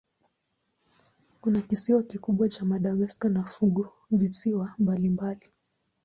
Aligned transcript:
Kuna 1.41 1.61
kisiwa 1.61 2.03
kikubwa 2.03 2.49
cha 2.49 2.65
Madagaska 2.65 3.29
na 3.29 3.43
funguvisiwa 3.43 4.73
mbalimbali. 4.79 5.51